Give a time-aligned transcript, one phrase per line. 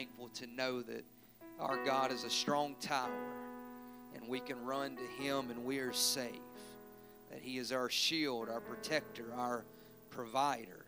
[0.00, 1.04] thankful to know that
[1.58, 3.10] our God is a strong tower
[4.14, 6.40] and we can run to Him and we are safe.
[7.30, 9.66] That He is our shield, our protector, our
[10.08, 10.86] provider.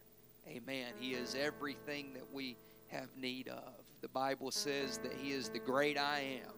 [0.49, 0.95] Amen.
[0.99, 2.57] He is everything that we
[2.89, 3.75] have need of.
[4.01, 6.53] The Bible says that He is the great I am.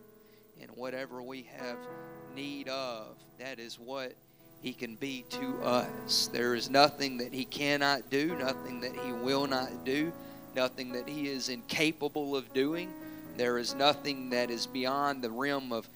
[0.62, 1.78] And whatever we have
[2.36, 4.12] need of, that is what
[4.62, 6.30] He can be to us.
[6.32, 10.12] There is nothing that He cannot do, nothing that He will not do,
[10.54, 12.92] nothing that He is incapable of doing.
[13.36, 15.88] There is nothing that is beyond the realm of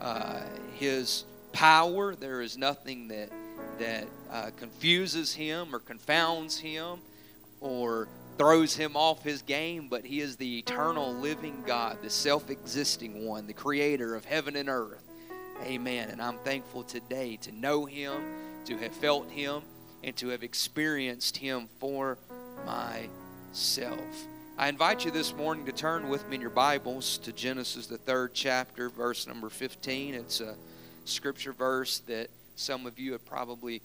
[0.00, 0.40] uh,
[0.74, 2.14] His power.
[2.14, 3.30] There is nothing that
[3.78, 6.98] that uh, confuses him or confounds him
[7.60, 12.50] or throws him off his game, but he is the eternal living God, the self
[12.50, 15.02] existing one, the creator of heaven and earth.
[15.64, 16.10] Amen.
[16.10, 18.22] And I'm thankful today to know him,
[18.66, 19.62] to have felt him,
[20.04, 22.18] and to have experienced him for
[23.48, 24.26] myself.
[24.58, 27.96] I invite you this morning to turn with me in your Bibles to Genesis, the
[27.96, 30.14] third chapter, verse number 15.
[30.14, 30.54] It's a
[31.04, 33.80] scripture verse that some of you have probably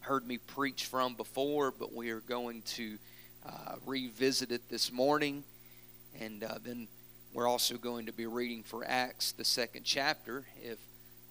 [0.00, 2.98] heard me preach from before, but we are going to
[3.46, 5.42] uh, revisit it this morning.
[6.20, 6.86] And uh, then
[7.32, 10.44] we're also going to be reading for Acts, the second chapter.
[10.62, 10.78] If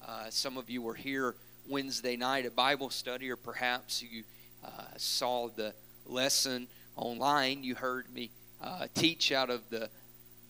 [0.06, 1.36] uh, some of you were here
[1.70, 4.24] Wednesday night at Bible study, or perhaps you
[4.64, 5.76] uh, saw the
[6.08, 9.90] lesson online, you heard me uh, teach out of the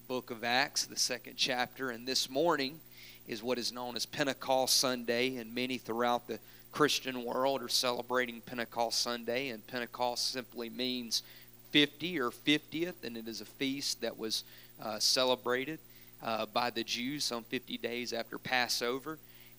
[0.08, 1.90] book of Acts, the second chapter.
[1.90, 2.80] And this morning,
[3.28, 6.40] is what is known as Pentecost Sunday, and many throughout the
[6.72, 11.24] Christian world are celebrating Pentecost Sunday, and Pentecost simply means
[11.72, 14.44] 50 or 50th, and it is a feast that was
[14.82, 15.80] uh, celebrated
[16.22, 19.18] uh, by the Jews some 50 days after Passover.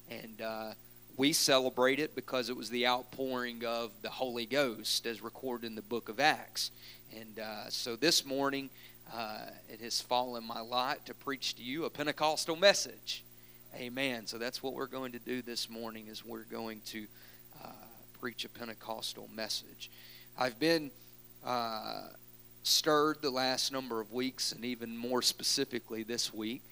[0.09, 0.73] And uh,
[1.17, 5.75] we celebrate it because it was the outpouring of the Holy Ghost as recorded in
[5.75, 6.71] the book of Acts.
[7.17, 8.69] And uh, so this morning,
[9.15, 13.25] uh, it has fallen my lot to preach to you a Pentecostal message.
[13.75, 14.27] Amen.
[14.27, 17.07] So that's what we're going to do this morning is we're going to
[17.65, 17.69] uh,
[18.21, 19.91] preach a Pentecostal message.
[20.39, 20.91] I've been
[21.45, 22.09] uh,
[22.63, 26.63] stirred the last number of weeks, and even more specifically this week,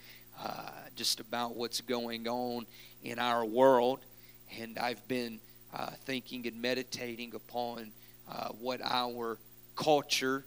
[0.42, 2.66] uh, just about what's going on
[3.02, 4.00] in our world.
[4.58, 5.40] And I've been
[5.72, 7.90] uh, thinking and meditating upon
[8.28, 9.38] uh, what our
[9.76, 10.44] culture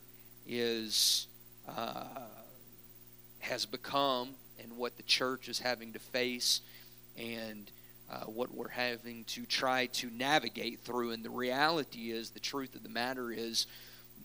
[0.47, 1.28] is
[1.68, 2.06] uh,
[3.40, 4.30] has become
[4.62, 6.62] and what the church is having to face
[7.18, 7.69] and
[8.09, 11.12] uh, what we're having to try to navigate through.
[11.12, 13.68] And the reality is, the truth of the matter is,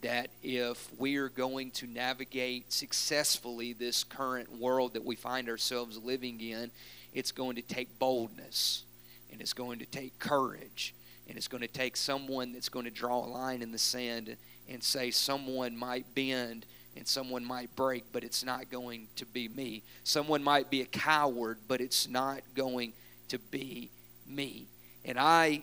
[0.03, 5.99] that if we are going to navigate successfully this current world that we find ourselves
[5.99, 6.71] living in,
[7.13, 8.85] it's going to take boldness
[9.33, 10.95] and it's going to take courage
[11.29, 14.37] and it's going to take someone that's going to draw a line in the sand
[14.69, 16.67] and say someone might bend
[16.97, 19.83] and someone might break, but it's not going to be me.
[20.05, 22.93] Someone might be a coward, but it's not going
[23.29, 23.91] to be
[24.27, 24.67] me.
[25.05, 25.63] And I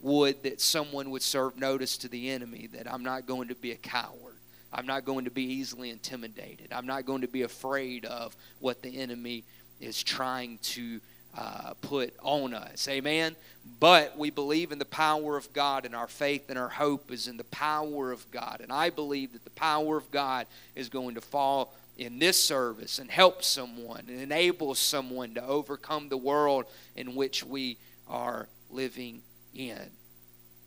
[0.00, 3.72] would that someone would serve notice to the enemy that I'm not going to be
[3.72, 4.36] a coward.
[4.72, 6.72] I'm not going to be easily intimidated.
[6.72, 9.44] I'm not going to be afraid of what the enemy
[9.80, 11.00] is trying to
[11.36, 12.88] uh, put on us.
[12.88, 13.36] Amen.
[13.80, 17.28] But we believe in the power of God, and our faith and our hope is
[17.28, 18.60] in the power of God.
[18.60, 22.98] And I believe that the power of God is going to fall in this service
[22.98, 26.64] and help someone and enable someone to overcome the world
[26.96, 27.76] in which we
[28.08, 29.22] are living
[29.54, 29.90] in.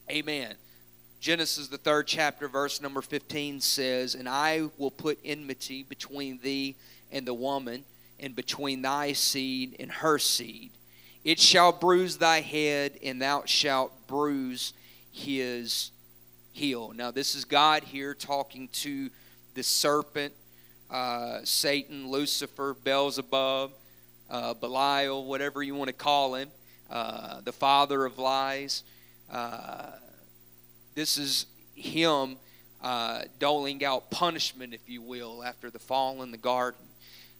[0.10, 0.56] Amen.
[1.20, 6.76] Genesis, the third chapter, verse number 15 says, And I will put enmity between thee
[7.12, 7.86] and the woman
[8.22, 10.72] and between thy seed and her seed.
[11.24, 14.74] It shall bruise thy head, and thou shalt bruise
[15.12, 15.92] his
[16.52, 16.94] heel.
[16.96, 19.10] Now, this is God here talking to
[19.54, 20.34] the serpent,
[20.90, 23.72] uh, Satan, Lucifer, Beelzebub,
[24.30, 26.50] uh, Belial, whatever you want to call him,
[26.90, 28.84] uh, the father of lies.
[29.30, 29.92] Uh,
[30.96, 31.46] this is
[31.76, 32.38] him
[32.82, 36.86] uh, doling out punishment, if you will, after the fall in the garden.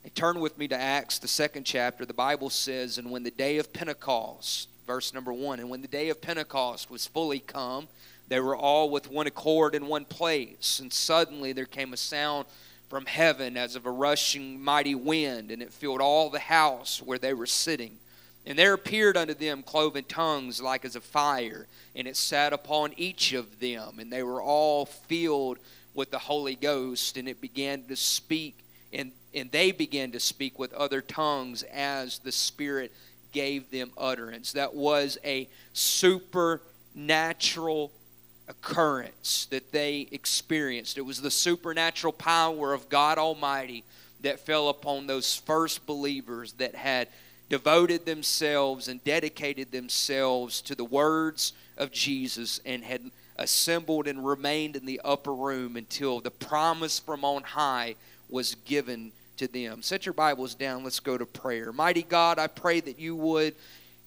[0.10, 2.06] Turn with me to Acts, the second chapter.
[2.06, 5.88] The Bible says, And when the day of Pentecost, verse number one, and when the
[5.88, 7.88] day of Pentecost was fully come,
[8.28, 10.80] they were all with one accord in one place.
[10.80, 12.48] And suddenly there came a sound
[12.90, 17.20] from heaven as of a rushing mighty wind, and it filled all the house where
[17.20, 17.98] they were sitting.
[18.46, 22.94] And there appeared unto them cloven tongues like as of fire, and it sat upon
[22.98, 25.60] each of them, and they were all filled
[25.94, 30.60] with the Holy Ghost, and it began to speak and, and they began to speak
[30.60, 32.92] with other tongues as the Spirit
[33.32, 34.52] gave them utterance.
[34.52, 37.92] That was a supernatural
[38.48, 40.98] occurrence that they experienced.
[40.98, 43.84] It was the supernatural power of God Almighty
[44.22, 47.08] that fell upon those first believers that had
[47.50, 54.76] devoted themselves and dedicated themselves to the words of Jesus and had assembled and remained
[54.76, 57.96] in the upper room until the promise from on high
[58.30, 59.12] was given
[59.42, 59.82] to them.
[59.82, 60.84] Set your Bibles down.
[60.84, 61.72] Let's go to prayer.
[61.72, 63.56] Mighty God, I pray that you would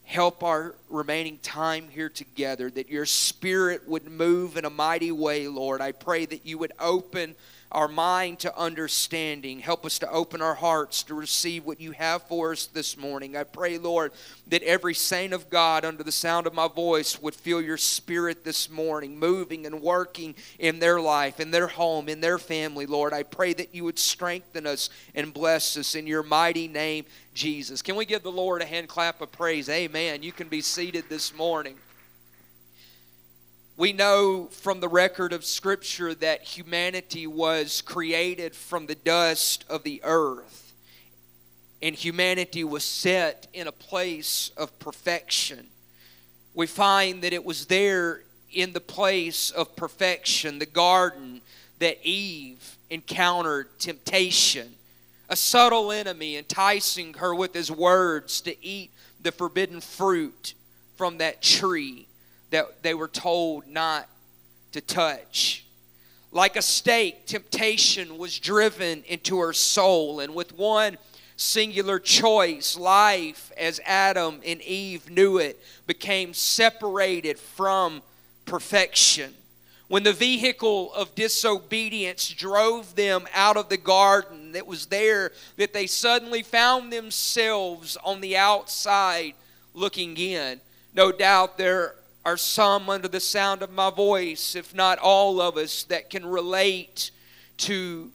[0.05, 5.49] help our remaining time here together, that your spirit would move in a mighty way,
[5.49, 5.81] Lord.
[5.81, 7.35] I pray that you would open
[7.75, 9.59] our mind to understanding.
[9.59, 13.37] Help us to open our hearts to receive what you have for us this morning.
[13.37, 14.13] I pray, Lord,
[14.47, 18.45] that every saint of God under the sound of my voice would feel your spirit
[18.45, 23.13] this morning, moving and working in their life, in their home, in their family, Lord.
[23.13, 27.83] I pray that you would strengthen us and bless us in your mighty name, Jesus.
[27.83, 29.69] Can we give the Lord a hand clap of praise?
[29.69, 30.23] Amen.
[30.23, 31.75] You can be seated this morning.
[33.77, 39.83] We know from the record of Scripture that humanity was created from the dust of
[39.83, 40.73] the earth,
[41.83, 45.67] and humanity was set in a place of perfection.
[46.55, 48.23] We find that it was there
[48.53, 51.41] in the place of perfection, the garden,
[51.81, 54.77] that Eve encountered temptation,
[55.29, 60.55] a subtle enemy enticing her with his words to eat the forbidden fruit
[60.97, 62.07] from that tree
[62.55, 64.09] that they were told not
[64.71, 65.65] to touch.
[66.31, 70.97] Like a stake, temptation was driven into her soul, and with one
[71.37, 78.03] singular choice, life, as Adam and Eve knew it, became separated from
[78.45, 79.35] perfection.
[79.89, 85.73] When the vehicle of disobedience drove them out of the garden that was there, that
[85.73, 89.35] they suddenly found themselves on the outside
[89.75, 90.61] looking in.
[90.95, 95.57] No doubt there are some under the sound of my voice, if not all of
[95.57, 97.11] us, that can relate
[97.59, 98.11] to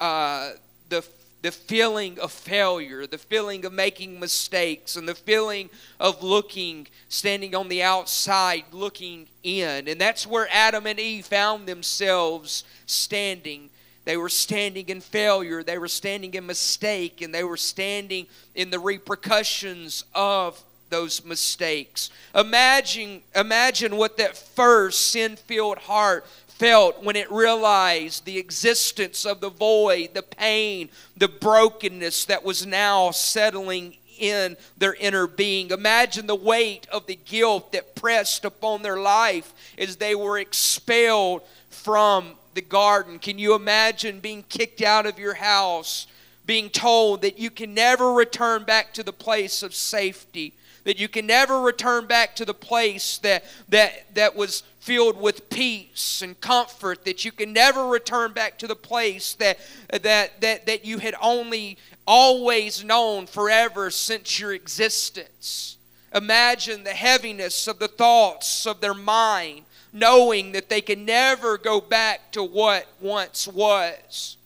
[0.00, 0.50] uh,
[0.88, 1.04] the,
[1.42, 5.70] the feeling of failure, the feeling of making mistakes, and the feeling
[6.00, 9.86] of looking, standing on the outside, looking in.
[9.86, 13.70] And that's where Adam and Eve found themselves standing.
[14.04, 18.70] They were standing in failure, they were standing in mistake, and they were standing in
[18.70, 22.10] the repercussions of those mistakes.
[22.34, 29.40] Imagine, imagine what that first sin filled heart felt when it realized the existence of
[29.40, 35.70] the void, the pain, the brokenness that was now settling in their inner being.
[35.70, 41.42] Imagine the weight of the guilt that pressed upon their life as they were expelled
[41.70, 43.18] from the garden.
[43.18, 46.06] Can you imagine being kicked out of your house,
[46.46, 50.54] being told that you can never return back to the place of safety?
[50.84, 55.48] That you can never return back to the place that, that, that was filled with
[55.48, 59.58] peace and comfort, that you can never return back to the place that,
[60.02, 65.78] that, that, that you had only always known forever since your existence.
[66.14, 71.80] Imagine the heaviness of the thoughts of their mind, knowing that they can never go
[71.80, 74.36] back to what once was.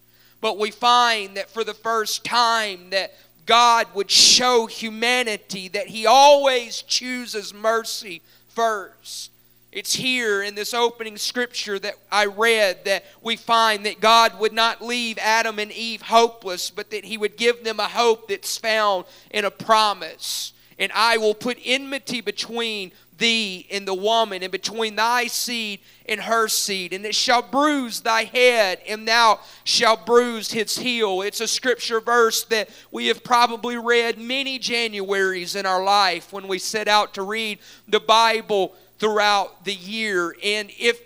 [0.41, 3.12] But we find that for the first time that
[3.49, 9.33] God would show humanity that He always chooses mercy first.
[9.73, 14.53] It's here in this opening scripture that I read that we find that God would
[14.53, 18.58] not leave Adam and Eve hopeless, but that He would give them a hope that's
[18.58, 20.53] found in a promise.
[20.79, 26.20] And I will put enmity between thee and the woman, and between thy seed and
[26.20, 31.20] her seed, and it shall bruise thy head, and thou shalt bruise his heel.
[31.22, 36.48] It's a scripture verse that we have probably read many Januaries in our life when
[36.48, 40.34] we set out to read the Bible throughout the year.
[40.43, 41.01] And if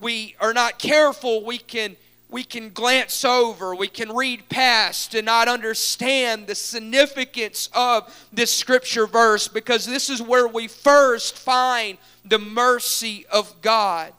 [0.00, 1.96] we are not careful, we can
[2.30, 8.54] we can glance over, we can read past and not understand the significance of this
[8.54, 14.12] scripture verse because this is where we first find the mercy of God.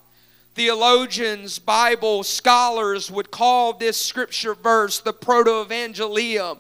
[0.54, 6.60] Theologians, Bible scholars would call this scripture verse the proto evangelium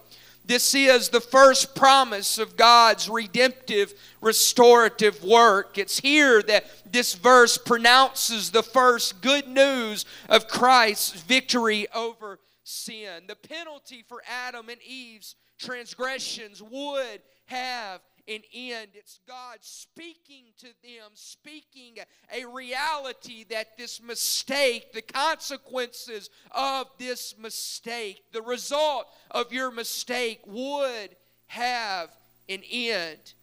[0.51, 5.77] this is the first promise of God's redemptive, restorative work.
[5.77, 13.23] It's here that this verse pronounces the first good news of Christ's victory over sin.
[13.27, 18.01] The penalty for Adam and Eve's transgressions would have
[18.35, 18.91] an end.
[18.93, 21.97] It's God speaking to them, speaking
[22.33, 30.41] a reality that this mistake, the consequences of this mistake, the result of your mistake
[30.45, 31.15] would
[31.47, 32.09] have
[32.47, 33.33] an end.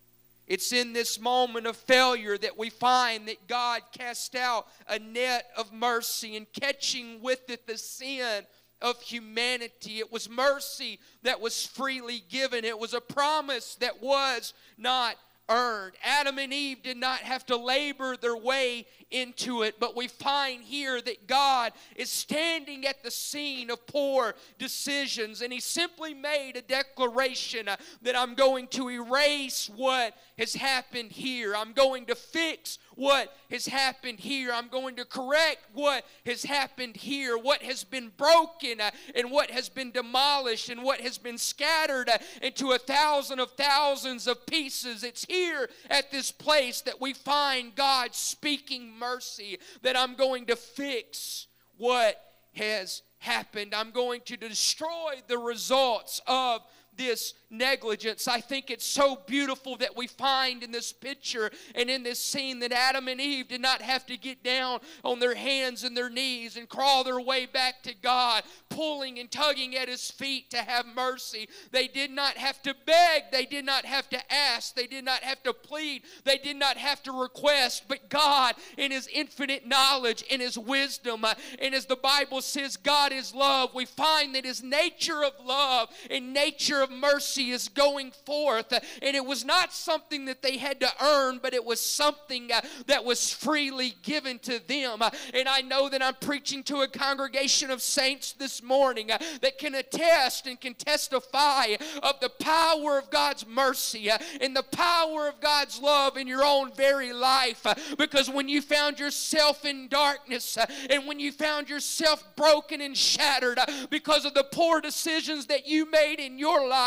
[0.47, 5.50] It's in this moment of failure that we find that God cast out a net
[5.59, 8.45] of mercy and catching with it the sin
[8.80, 9.99] of humanity.
[9.99, 15.16] It was mercy that was freely given, it was a promise that was not
[15.49, 15.94] earned.
[16.04, 20.62] Adam and Eve did not have to labor their way into it, but we find
[20.62, 26.57] here that God is standing at the scene of poor decisions, and He simply made
[26.57, 31.55] a declaration uh, that I'm going to erase what has happened here.
[31.55, 34.53] I'm going to fix what has happened here.
[34.53, 39.50] I'm going to correct what has happened here, what has been broken uh, and what
[39.50, 44.45] has been demolished and what has been scattered uh, into a thousand of thousands of
[44.47, 45.05] pieces.
[45.05, 50.57] It's here at this place that we find God speaking mercy, that I'm going to
[50.57, 52.21] fix what
[52.55, 53.75] has happened.
[53.75, 56.62] I'm going to destroy the results of
[56.99, 58.28] this negligence.
[58.28, 62.59] I think it's so beautiful that we find in this picture and in this scene
[62.59, 66.11] that Adam and Eve did not have to get down on their hands and their
[66.11, 70.59] knees and crawl their way back to God, pulling and tugging at His feet to
[70.59, 71.49] have mercy.
[71.71, 75.23] They did not have to beg, they did not have to ask, they did not
[75.23, 80.23] have to plead, they did not have to request, but God, in His infinite knowledge,
[80.23, 84.45] in His wisdom, uh, and as the Bible says, God is love, we find that
[84.45, 88.73] His nature of love and nature of mercy mercy is going forth.
[89.02, 92.61] And it was not something that they had to earn, but it was something uh,
[92.87, 95.02] that was freely given to them.
[95.35, 99.59] And I know that I'm preaching to a congregation of saints this morning uh, that
[99.59, 105.28] can attest and can testify of the power of God's mercy uh, and the power
[105.28, 107.66] of God's love in your own very life.
[107.99, 110.57] Because when you found yourself in darkness
[110.88, 113.59] and when you found yourself broken and shattered
[113.90, 116.77] because of the poor decisions that you made in your life,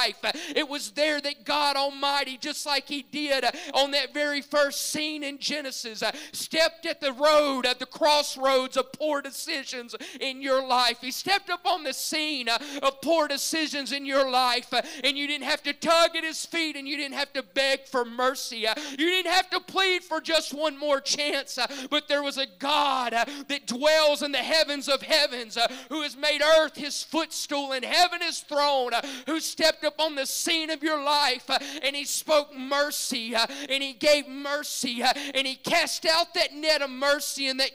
[0.55, 4.89] it was there that God Almighty, just like He did uh, on that very first
[4.89, 10.41] scene in Genesis, uh, stepped at the road, at the crossroads of poor decisions in
[10.41, 10.97] your life.
[11.01, 15.27] He stepped up on the scene uh, of poor decisions in your life, and you
[15.27, 18.65] didn't have to tug at His feet and you didn't have to beg for mercy.
[18.91, 21.57] You didn't have to plead for just one more chance,
[21.89, 25.57] but there was a God that dwells in the heavens of heavens
[25.89, 28.91] who has made earth His footstool and heaven His throne,
[29.25, 33.45] who stepped up on the scene of your life uh, and He spoke mercy uh,
[33.69, 37.71] and He gave mercy uh, and He cast out that net of mercy and that,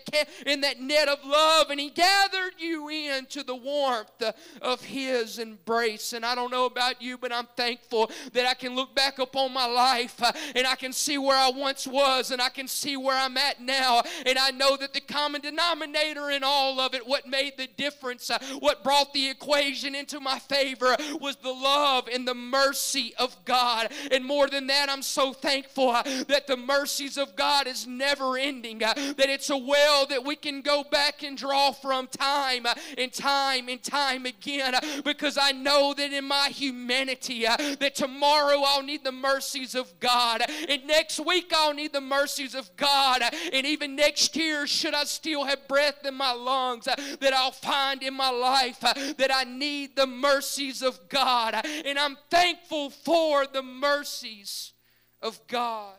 [0.46, 4.22] in that net of love and He gathered you into the warmth
[4.62, 6.12] of His embrace.
[6.12, 9.52] And I don't know about you, but I'm thankful that I can look back upon
[9.52, 10.20] my life
[10.54, 13.60] and I can see where I once was and I can see where I'm at
[13.60, 14.02] now.
[14.25, 18.30] And I know that the common denominator in all of it, what made the difference,
[18.58, 23.93] what brought the equation into my favor, was the love and the mercy of God.
[24.11, 28.37] And more than that, I'm so thankful uh, that the mercies of God is never
[28.37, 32.67] ending, uh, that it's a well that we can go back and draw from time
[32.67, 34.75] uh, and time and time again
[35.05, 40.43] because I know that in my humanity that tomorrow I'll need the mercies of God
[40.69, 43.23] and next week I'll need the mercies of God
[43.53, 48.03] and even next year should I still have breath in my lungs that I'll find
[48.03, 53.62] in my life that I need the mercies of God and I'm thankful for the
[53.62, 54.73] mercies
[55.21, 55.95] of God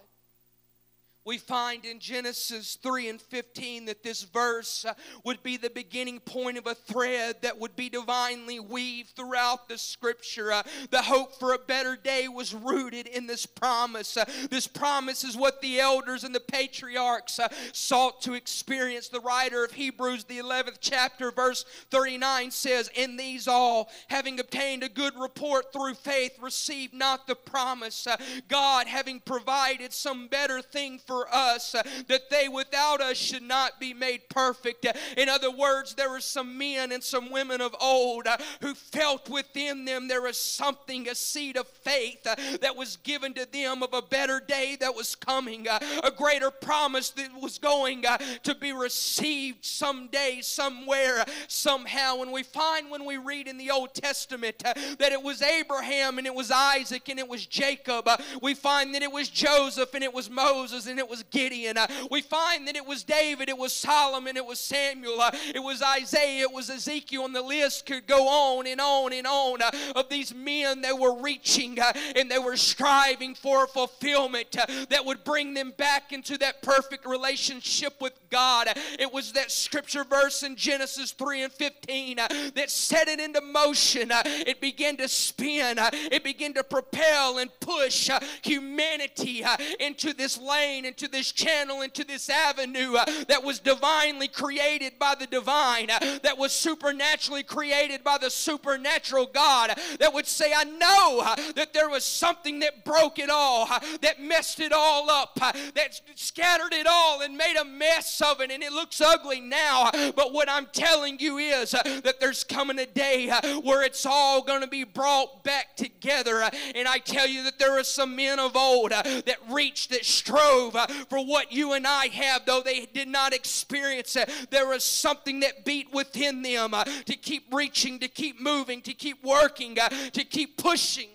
[1.27, 4.93] we find in Genesis 3 and 15 that this verse uh,
[5.25, 9.77] would be the beginning point of a thread that would be divinely weaved throughout the
[9.77, 10.53] scripture.
[10.53, 14.15] Uh, the hope for a better day was rooted in this promise.
[14.15, 17.41] Uh, this promise is what the elders and the patriarchs
[17.73, 19.09] sought to experience.
[19.09, 24.81] The writer of Hebrews, the 11th chapter, verse 39 says, In these all, having obtained
[24.81, 28.07] a good report through faith, received not the promise.
[28.47, 33.41] God, having provided some better thing for for us uh, that they without us should
[33.41, 34.85] not be made perfect.
[35.17, 39.29] In other words, there were some men and some women of old uh, who felt
[39.29, 43.81] within them there was something, a seed of faith uh, that was given to them
[43.81, 48.03] of a better day that was coming, a greater promise that was going
[48.43, 52.21] to be received someday, somewhere, somehow.
[52.21, 56.27] And we find when we read in the Old Testament that it was Abraham and
[56.27, 58.07] it was Isaac and it was Jacob.
[58.41, 61.77] We find that it was Joseph and it was Moses and it it was Gideon.
[61.77, 65.63] Uh, we find that it was David, it was Solomon, it was Samuel, uh, it
[65.63, 69.61] was Isaiah, it was Ezekiel, and the list could go on and on and on
[69.61, 71.77] uh, of these men that were reaching
[72.15, 74.51] and they were striving for fulfillment
[74.89, 78.67] that would bring them back into that perfect relationship with God.
[78.99, 83.39] It was that scripture verse in Genesis 3 and 15 uh, that set it into
[83.39, 84.09] motion.
[84.11, 88.09] It began to spin, it began to propel and push
[88.41, 89.45] humanity
[89.79, 95.13] into this lane, into this channel, into this avenue uh, that was divinely created by
[95.13, 100.53] the divine, uh, that was supernaturally created by the supernatural God, uh, that would say,
[100.55, 103.67] I know that there was something that broke it all,
[104.01, 108.49] that messed it all up, that scattered it all and made a mess of it,
[108.49, 109.91] and it looks ugly now.
[110.15, 113.29] But what I'm telling you is that there's coming a day
[113.63, 116.49] where it's all going to be brought back together.
[116.75, 120.76] And I tell you that there are some men of old that reached, that strove
[121.09, 124.29] for what you and I have, though they did not experience it.
[124.51, 128.93] There was something that beat within them uh, to keep reaching, to keep moving, to
[128.93, 131.09] keep working, uh, to keep pushing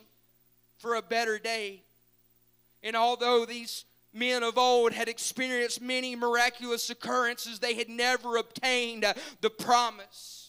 [0.78, 1.82] for a better day.
[2.82, 9.04] And although these men of old had experienced many miraculous occurrences, they had never obtained
[9.04, 10.41] uh, the promise.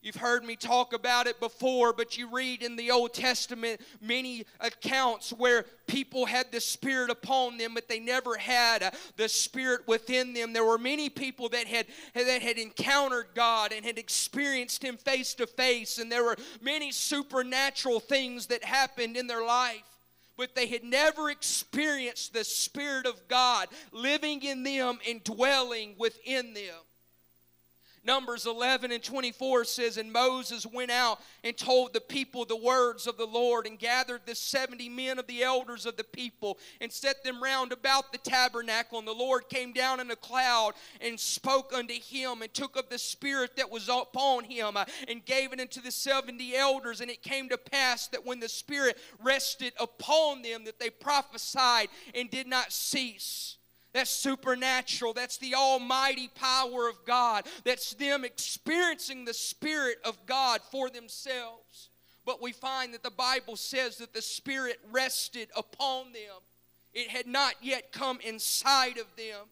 [0.00, 4.46] You've heard me talk about it before, but you read in the Old Testament many
[4.60, 9.88] accounts where people had the Spirit upon them, but they never had uh, the Spirit
[9.88, 10.52] within them.
[10.52, 15.34] There were many people that had, that had encountered God and had experienced Him face
[15.34, 19.82] to face, and there were many supernatural things that happened in their life
[20.36, 26.54] but they had never experienced the Spirit of God living in them and dwelling within
[26.54, 26.76] them.
[28.04, 33.06] Numbers 11 and 24 says, And Moses went out and told the people the words
[33.06, 36.92] of the Lord, and gathered the 70 men of the elders of the people, and
[36.92, 38.98] set them round about the tabernacle.
[38.98, 42.88] And the Lord came down in a cloud and spoke unto him, and took of
[42.88, 44.76] the Spirit that was upon him,
[45.06, 47.00] and gave it unto the 70 elders.
[47.00, 51.88] And it came to pass that when the Spirit rested upon them, that they prophesied
[52.14, 53.57] and did not cease.
[53.92, 55.12] That's supernatural.
[55.12, 57.46] That's the almighty power of God.
[57.64, 61.88] That's them experiencing the Spirit of God for themselves.
[62.26, 66.42] But we find that the Bible says that the Spirit rested upon them,
[66.92, 69.46] it had not yet come inside of them.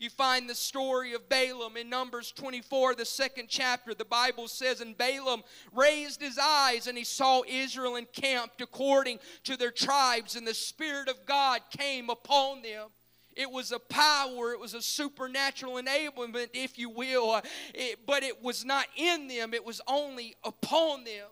[0.00, 3.92] You find the story of Balaam in Numbers 24, the second chapter.
[3.92, 5.42] The Bible says, And Balaam
[5.74, 11.08] raised his eyes and he saw Israel encamped according to their tribes, and the Spirit
[11.08, 12.88] of God came upon them.
[13.36, 17.40] It was a power, it was a supernatural enablement, if you will,
[17.74, 21.26] it, but it was not in them, it was only upon them.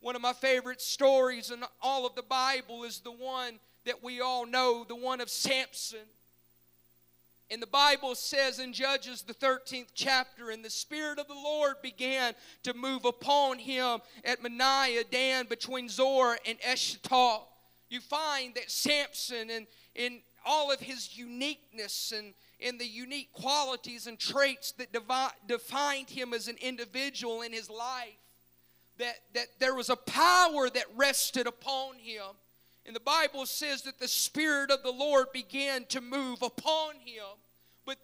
[0.00, 4.20] One of my favorite stories in all of the Bible is the one that we
[4.20, 6.06] all know, the one of Samson.
[7.50, 11.76] And the Bible says in Judges, the 13th chapter, and the Spirit of the Lord
[11.82, 17.44] began to move upon him at Mahaneh Dan between Zor and Eshtaol.
[17.88, 22.32] You find that Samson and in all of his uniqueness and,
[22.64, 27.68] and the unique qualities and traits that devi- defined him as an individual in his
[27.68, 28.16] life.
[28.96, 32.24] That, that there was a power that rested upon him.
[32.86, 37.36] And the Bible says that the Spirit of the Lord began to move upon him.
[37.84, 37.98] But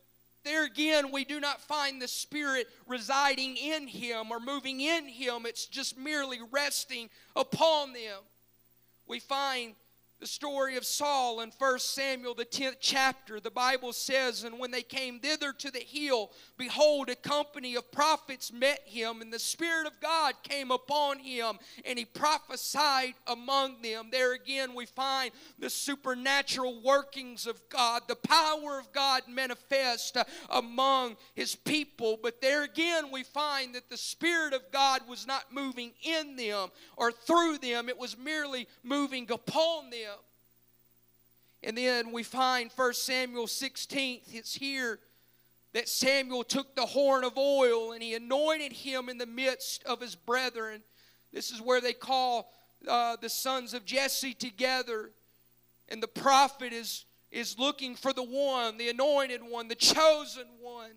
[0.45, 5.47] there again, we do not find the Spirit residing in him or moving in him.
[5.47, 8.21] It's just merely resting upon them.
[9.07, 9.75] We find
[10.25, 14.71] the story of Saul in 1 Samuel, the 10th chapter, the Bible says, And when
[14.71, 19.39] they came thither to the hill, behold, a company of prophets met him, and the
[19.39, 24.09] Spirit of God came upon him, and he prophesied among them.
[24.11, 30.25] There again, we find the supernatural workings of God, the power of God manifest uh,
[30.49, 32.19] among his people.
[32.23, 36.71] But there again, we find that the Spirit of God was not moving in them
[36.97, 40.14] or through them, it was merely moving upon them.
[41.65, 45.01] And then we find 1 Samuel 16, it's here
[45.73, 50.01] that Samuel took the horn of oil and he anointed him in the midst of
[50.01, 50.83] his brethren.
[51.33, 52.53] This is where they call
[52.87, 55.11] uh, the sons of Jesse together.
[55.89, 60.91] And the prophet is, is looking for the one, the anointed one, the chosen one.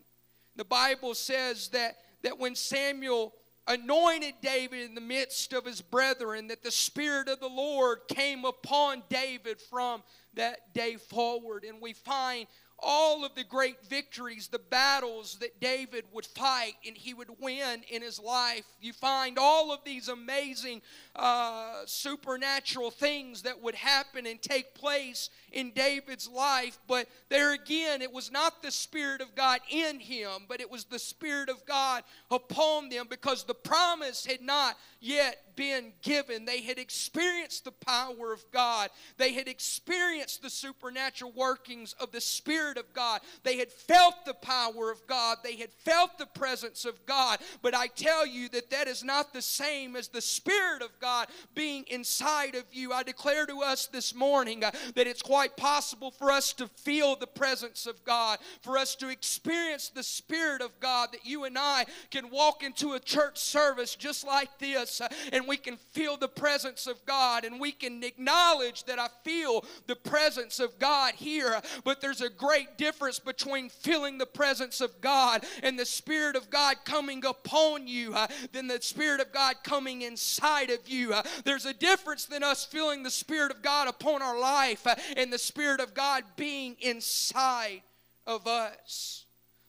[0.58, 3.34] The Bible says that, that when Samuel
[3.68, 8.46] anointed David in the midst of his brethren, that the Spirit of the Lord came
[8.46, 10.04] upon David from
[10.36, 11.64] that day forward.
[11.64, 12.48] And we find
[12.80, 17.82] all of the great victories, the battles that David would fight and he would win
[17.90, 18.64] in his life.
[18.80, 20.82] You find all of these amazing
[21.16, 26.78] uh, supernatural things that would happen and take place in David's life.
[26.88, 30.86] But there again, it was not the Spirit of God in him, but it was
[30.86, 36.46] the Spirit of God upon them because the promise had not yet been given.
[36.46, 42.22] They had experienced the power of God, they had experienced the supernatural workings of the
[42.22, 46.84] Spirit of God, they had felt the power of God, they had felt the presence
[46.84, 47.40] of God.
[47.62, 51.28] But I tell you that that is not the same as the Spirit of God
[51.56, 52.92] being inside of you.
[52.92, 57.16] I declare to us this morning uh, that it's quite possible for us to feel
[57.16, 61.58] the presence of God, for us to experience the Spirit of God, that you and
[61.58, 66.18] I can walk into a church service just like this uh, and we can feel
[66.18, 71.14] the presence of God and we can acknowledge that I feel the presence of God
[71.16, 71.62] here.
[71.84, 76.50] But there's a great difference between feeling the presence of God and the Spirit of
[76.50, 81.14] God coming upon you uh, than the Spirit of God coming inside of you.
[81.14, 84.96] Uh, there's a difference than us feeling the Spirit of God upon our life uh,
[85.16, 87.82] and the Spirit of God being inside
[88.26, 89.26] of us.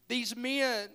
[0.09, 0.89] These men,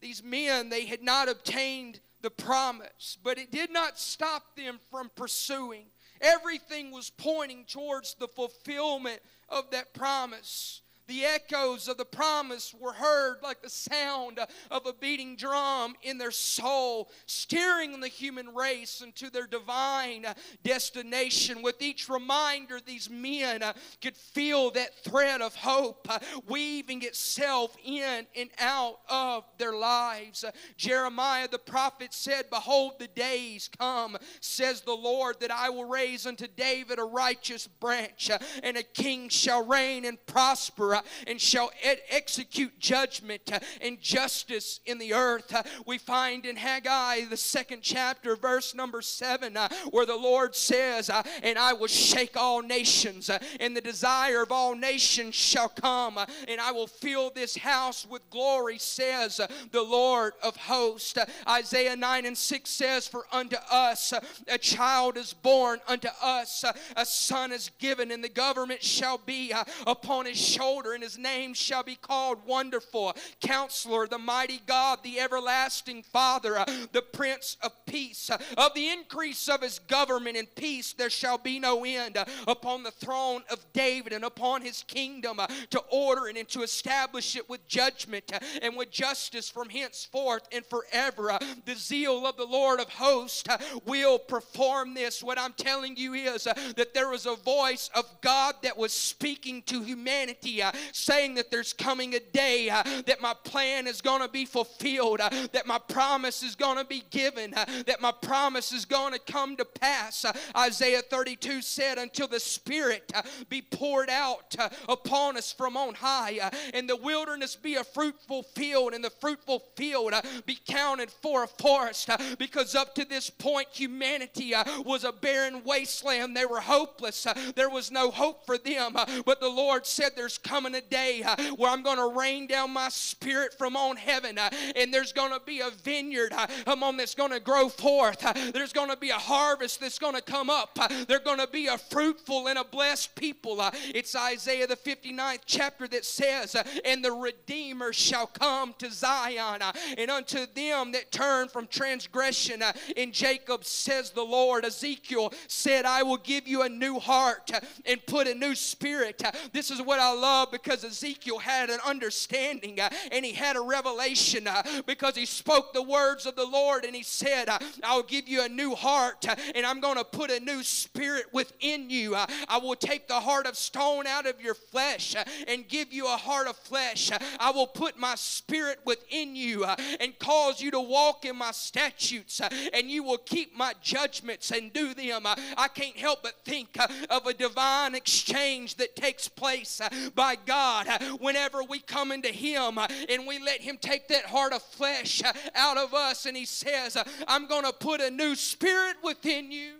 [0.00, 5.10] these men, they had not obtained the promise, but it did not stop them from
[5.14, 5.86] pursuing.
[6.20, 10.80] Everything was pointing towards the fulfillment of that promise.
[11.08, 14.40] The echoes of the promise were heard like the sound
[14.70, 20.26] of a beating drum in their soul, steering the human race into their divine
[20.64, 21.62] destination.
[21.62, 23.62] With each reminder, these men
[24.02, 26.08] could feel that thread of hope
[26.48, 30.44] weaving itself in and out of their lives.
[30.76, 36.26] Jeremiah the prophet said, Behold, the days come, says the Lord, that I will raise
[36.26, 38.30] unto David a righteous branch,
[38.62, 44.00] and a king shall reign and prosper uh, and shall ed- execute judgment uh, and
[44.00, 45.54] justice in the earth.
[45.54, 50.54] Uh, we find in Haggai, the second chapter, verse number seven, uh, where the Lord
[50.54, 55.34] says, uh, And I will shake all nations, uh, and the desire of all nations
[55.34, 61.18] shall come, and I will fill this house with glory, says the Lord of hosts.
[61.48, 64.12] Isaiah 9 and 6 says, For unto us
[64.48, 66.64] a child is born, unto us
[66.96, 69.52] a son is given, and the government shall be
[69.86, 75.20] upon his shoulder and his name shall be called Wonderful, Counselor, the Mighty God, the
[75.20, 78.30] Everlasting Father, uh, the Prince of Peace.
[78.30, 82.24] Uh, of the increase of his government and peace there shall be no end uh,
[82.46, 87.36] upon the throne of David and upon his kingdom to order it and to establish
[87.36, 91.38] it with judgment and with justice from henceforth and forever.
[91.64, 93.44] The zeal of the Lord of hosts
[93.84, 95.22] will perform this.
[95.22, 99.62] What I'm telling you is that there was a voice of God that was speaking
[99.62, 104.28] to humanity saying that there's coming a day uh, that my plan is going to
[104.28, 108.72] be fulfilled, uh, that my promise is going to be given, uh, that my promise
[108.72, 110.24] is going to come to pass.
[110.24, 115.76] Uh, Isaiah 32 said, Until the Spirit uh, be poured out uh, upon us from
[115.76, 116.38] on high,
[116.74, 121.48] and the wilderness be a fruitful field, and the fruitful field be counted for a
[121.48, 122.10] forest.
[122.38, 126.36] Because up to this point, humanity was a barren wasteland.
[126.36, 127.26] They were hopeless.
[127.54, 128.96] There was no hope for them.
[129.24, 132.46] But the Lord said, There's coming coming a day uh, where I'm going to rain
[132.46, 136.46] down my spirit from on heaven, uh, and there's going to be a vineyard, uh,
[136.66, 138.24] on that's going to grow forth.
[138.24, 140.76] Uh, there's going to be a harvest that's going to come up.
[140.80, 143.60] Uh, they're going to be a fruitful and a blessed people.
[143.60, 148.90] Uh, it's Isaiah the 59th chapter that says, uh, And the Redeemer shall come to
[148.90, 152.62] Zion, uh, and unto them that turn from transgression.
[152.62, 154.64] Uh, in Jacob says the Lord.
[154.64, 159.22] Ezekiel said, I will give you a new heart uh, and put a new spirit.
[159.24, 163.56] Uh, this is what I love because Ezekiel had an understanding uh, and he had
[163.56, 167.58] a revelation uh, because he spoke the words of the Lord and he said, uh,
[167.82, 171.26] I'll give you a new heart uh, and I'm going to put a new spirit
[171.32, 172.14] within you.
[172.14, 175.92] Uh, I will take the heart of stone out of your flesh uh, and give
[175.92, 177.10] you a heart of flesh.
[177.38, 182.40] I will put my spirit within you and cause you to walk in my statutes
[182.72, 185.26] and you will keep my judgments and do them.
[185.26, 186.76] I can't help but think
[187.10, 189.80] of a divine exchange that takes place
[190.14, 190.86] by God
[191.20, 195.22] whenever we come into Him and we let Him take that heart of flesh
[195.54, 196.96] out of us and He says,
[197.28, 199.74] I'm going to put a new spirit within you.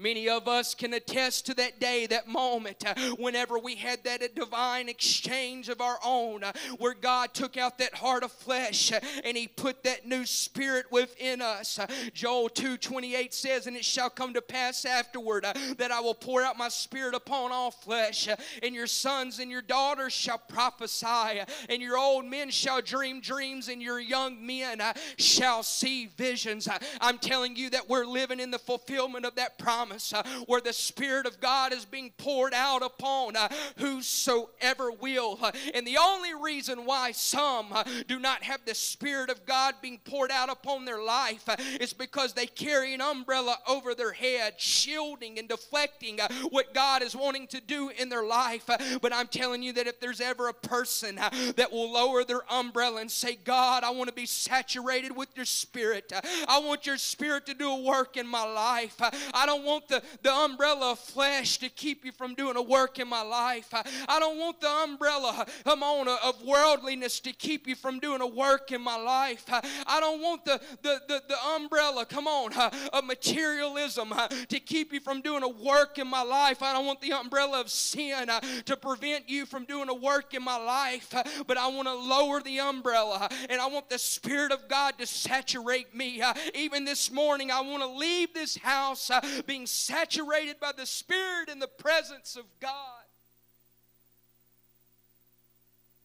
[0.00, 4.34] Many of us can attest to that day, that moment, uh, whenever we had that
[4.34, 9.00] divine exchange of our own, uh, where God took out that heart of flesh uh,
[9.24, 11.78] and He put that new spirit within us.
[11.78, 16.00] Uh, Joel 2 28 says, And it shall come to pass afterward uh, that I
[16.00, 20.14] will pour out my spirit upon all flesh, uh, and your sons and your daughters
[20.14, 24.80] shall prophesy, and your old men shall dream dreams, and your young men
[25.18, 26.68] shall see visions.
[27.02, 30.72] I'm telling you that we're living in the fulfillment of that promise Uh, where the
[30.72, 33.48] Spirit of God is being poured out upon uh,
[33.78, 35.38] whosoever will.
[35.42, 37.74] Uh, and the only reason why some
[38.06, 41.48] do not have the Spirit of God being poured out upon their life
[41.80, 47.16] is because they carry an umbrella over their head, shielding and deflecting what God is
[47.16, 48.70] wanting to do in their life.
[49.02, 53.00] But I'm telling you that if there's ever a person that will lower their umbrella
[53.00, 56.12] and say, God, I want to be saturated with your Spirit,
[56.48, 58.96] I want your Spirit to do a work in my life.
[59.34, 62.98] I don't want the, the umbrella of flesh to keep you from doing a work
[62.98, 63.68] in my life.
[63.72, 68.26] I don't want the umbrella, come on, of worldliness to keep you from doing a
[68.26, 69.44] work in my life.
[69.48, 72.52] I don't want the, the, the, the umbrella, come on,
[72.92, 76.62] of materialism uh, to keep you from doing a work in my life.
[76.62, 80.34] I don't want the umbrella of sin uh, to prevent you from doing a work
[80.34, 81.14] in my life.
[81.14, 84.98] Uh, but I want to lower the umbrella and I want the Spirit of God
[84.98, 86.22] to saturate me.
[86.54, 89.10] Even this morning, I want to leave this house
[89.46, 93.04] being saturated by the Spirit and the presence of God.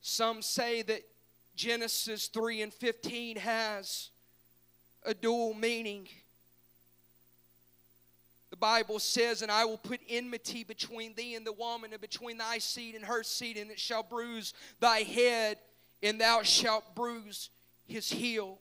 [0.02, 1.02] Some say that
[1.56, 4.10] Genesis 3 and 15 has
[5.06, 6.08] a dual meaning.
[8.52, 12.38] The Bible says, And I will put enmity between thee and the woman, and between
[12.38, 15.58] thy seed and her seed, and it shall bruise thy head,
[16.04, 17.50] and thou shalt bruise
[17.88, 18.60] his heel.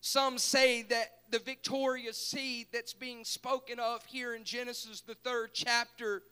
[0.00, 5.50] Some say that the victorious seed that's being spoken of here in Genesis, the third
[5.54, 6.22] chapter,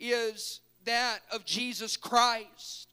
[0.00, 2.88] is that of Jesus Christ.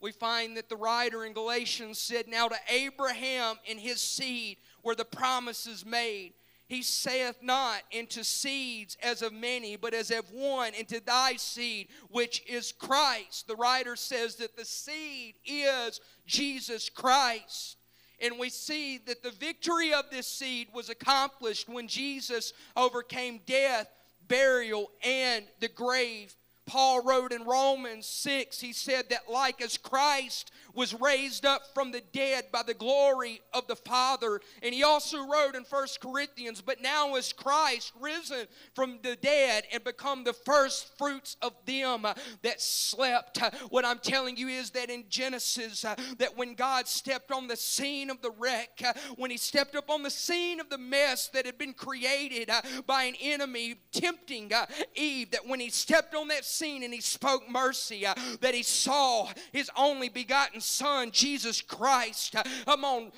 [0.00, 4.96] We find that the writer in Galatians said, Now to Abraham and his seed were
[4.96, 6.32] the promises made.
[6.66, 11.88] He saith not into seeds as of many, but as of one, into thy seed,
[12.10, 13.46] which is Christ.
[13.46, 17.77] The writer says that the seed is Jesus Christ.
[18.20, 23.88] And we see that the victory of this seed was accomplished when Jesus overcame death,
[24.26, 26.34] burial, and the grave.
[26.66, 31.90] Paul wrote in Romans 6, he said that like as Christ was raised up from
[31.90, 34.40] the dead by the glory of the Father.
[34.62, 39.64] And he also wrote in First Corinthians, But now is Christ risen from the dead
[39.72, 42.06] and become the first fruits of them
[42.42, 43.40] that slept.
[43.70, 47.56] What I'm telling you is that in Genesis, uh, that when God stepped on the
[47.56, 51.26] scene of the wreck, uh, when he stepped up on the scene of the mess
[51.34, 54.52] that had been created uh, by an enemy tempting
[54.94, 58.06] Eve, that when he stepped on that scene and he spoke mercy,
[58.40, 62.34] that he saw his only begotten Son, Jesus Christ,
[62.66, 63.12] come on,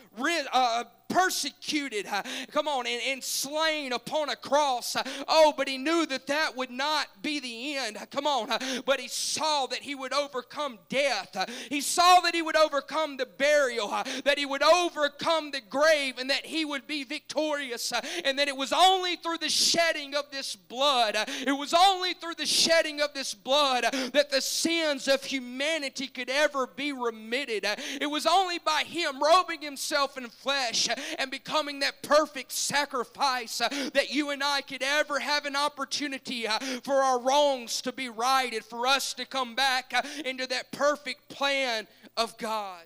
[0.53, 2.07] uh, persecuted,
[2.51, 4.97] come on, and, and slain upon a cross.
[5.29, 7.99] Oh, but he knew that that would not be the end.
[8.11, 8.49] Come on,
[8.87, 11.37] but he saw that he would overcome death.
[11.69, 13.89] He saw that he would overcome the burial,
[14.25, 17.93] that he would overcome the grave, and that he would be victorious.
[18.25, 22.35] And that it was only through the shedding of this blood, it was only through
[22.35, 27.67] the shedding of this blood that the sins of humanity could ever be remitted.
[28.01, 33.69] It was only by him robing himself in flesh and becoming that perfect sacrifice uh,
[33.95, 38.09] that you and I could ever have an opportunity uh, for our wrongs to be
[38.09, 41.87] righted, for us to come back uh, into that perfect plan
[42.17, 42.83] of God.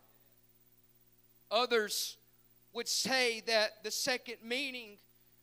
[1.51, 2.17] Others
[2.73, 4.97] would say that the second meaning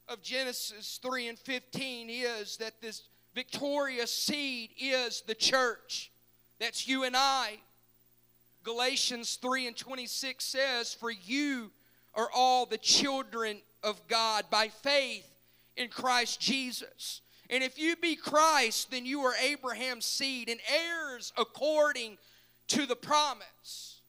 [0.10, 3.04] of Genesis 3 and 15 is that this
[3.34, 6.12] victorious seed is the church.
[6.60, 7.60] That's you and I.
[8.64, 11.72] Galatians 3 and 26 says, For you
[12.14, 15.28] are all the children of God by faith
[15.76, 17.22] in Christ Jesus.
[17.50, 22.18] And if you be Christ, then you are Abraham's seed and heirs according
[22.68, 24.02] to the promise.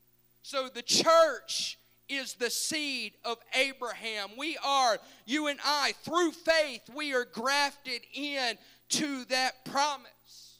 [0.42, 4.30] So the church is the seed of Abraham.
[4.36, 8.58] We are, you and I, through faith, we are grafted in
[8.90, 10.58] to that promise.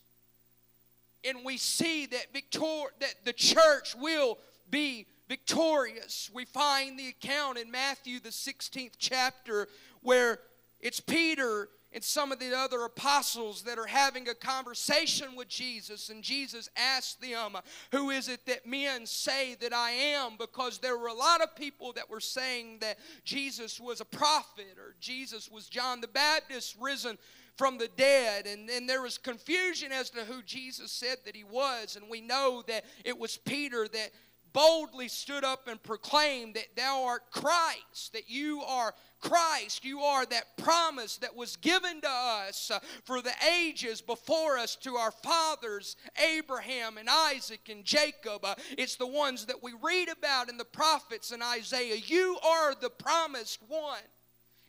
[1.25, 4.39] And we see that victor- that the church will
[4.71, 6.31] be victorious.
[6.35, 9.67] We find the account in Matthew, the 16th chapter,
[10.03, 10.41] where
[10.79, 16.11] it's Peter and some of the other apostles that are having a conversation with Jesus,
[16.11, 17.57] and Jesus asked them,
[17.93, 20.33] Who is it that men say that I am?
[20.39, 24.77] Because there were a lot of people that were saying that Jesus was a prophet
[24.77, 27.17] or Jesus was John the Baptist risen
[27.57, 28.47] from the dead.
[28.47, 31.97] And, and there was confusion as to who Jesus said that he was.
[31.97, 34.11] And we know that it was Peter that
[34.53, 39.85] boldly stood up and proclaimed that thou art Christ, that you are Christ.
[39.85, 44.77] You are that promise that was given to us uh, for the ages before us
[44.77, 48.45] to our fathers, Abraham and Isaac and Jacob.
[48.45, 51.97] Uh, it's the ones that we read about in the prophets and Isaiah.
[51.97, 54.01] You are the promised one.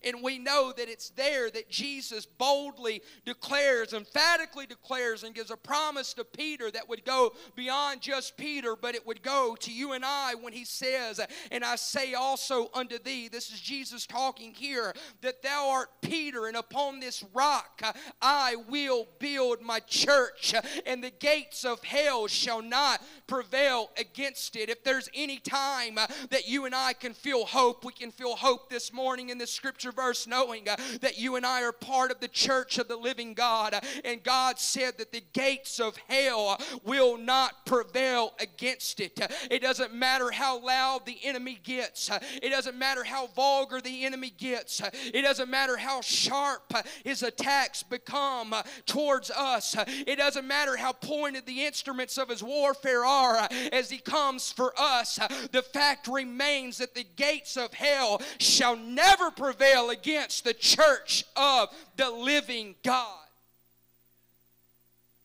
[0.04, 5.58] And we know that it's there that Jesus boldly declares, emphatically declares, and gives a
[5.58, 9.94] promise to Peter that would go beyond just Peter, but it would go to you
[9.94, 11.20] and I when he says,
[11.52, 16.48] And I say also unto thee, this is Jesus talking here, that thou art Peter,
[16.48, 17.82] and upon this rock
[18.22, 20.54] I will build my church,
[20.86, 24.70] and the gates of hell shall not prevail against it.
[24.70, 28.70] If there's any time that you and I can feel hope, we can feel hope
[28.70, 32.20] this morning in this scripture verse knowing uh, that you and I are part of
[32.20, 33.76] the church of the living God.
[34.04, 39.20] And God said that the gates of hell will not prevail against it.
[39.50, 42.10] It doesn't matter how loud the enemy gets,
[42.42, 47.84] it doesn't matter how vulgar the enemy gets, it doesn't matter how sharp his attacks
[47.84, 48.54] become
[48.86, 53.98] towards us, it doesn't matter how pointed the instruments of his warfare are as he
[53.98, 55.20] comes for us.
[55.52, 61.70] The fact remains that the gates of hell shall never prevail against the church of
[61.96, 63.20] the living God.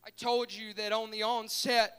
[0.05, 1.95] I told you that on the onset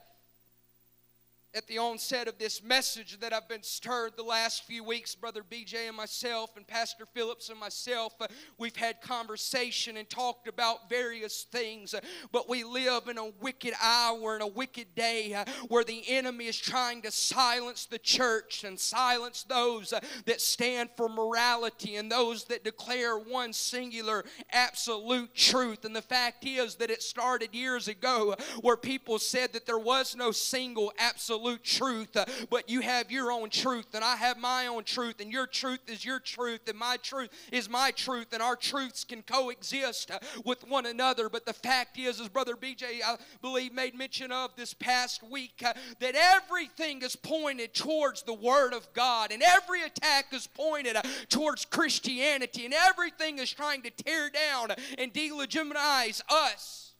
[1.53, 5.43] at the onset of this message that I've been stirred the last few weeks, Brother
[5.43, 10.89] BJ and myself, and Pastor Phillips and myself, uh, we've had conversation and talked about
[10.89, 11.93] various things.
[11.93, 11.99] Uh,
[12.31, 16.45] but we live in a wicked hour and a wicked day uh, where the enemy
[16.45, 22.09] is trying to silence the church and silence those uh, that stand for morality and
[22.09, 25.83] those that declare one singular absolute truth.
[25.83, 29.77] And the fact is that it started years ago uh, where people said that there
[29.77, 34.15] was no single absolute absolute truth, uh, but you have your own truth, and I
[34.15, 37.91] have my own truth, and your truth is your truth, and my truth is my
[37.91, 41.29] truth, and our truths can coexist uh, with one another.
[41.29, 45.63] But the fact is, as Brother BJ, I believe, made mention of this past week,
[45.65, 50.97] uh, that everything is pointed towards the Word of God, and every attack is pointed
[51.29, 56.90] towards Christianity, and everything is trying to tear down and delegitimize us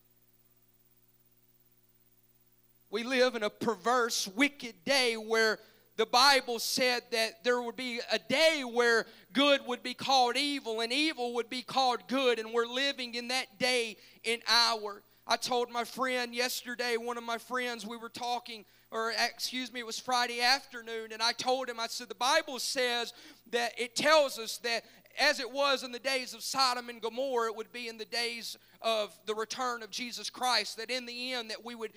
[2.92, 5.60] We live in a perverse, wicked day where
[5.96, 10.82] the Bible said that there would be a day where good would be called evil
[10.82, 15.04] and evil would be called good, and we're living in that day and hour.
[15.26, 19.80] I told my friend yesterday, one of my friends, we were talking, or excuse me,
[19.80, 23.14] it was Friday afternoon, and I told him, I said, the Bible says
[23.52, 24.84] that it tells us that
[25.18, 28.06] as it was in the days of Sodom and Gomorrah, it would be in the
[28.06, 31.92] days of the return of Jesus Christ, that in the end that we would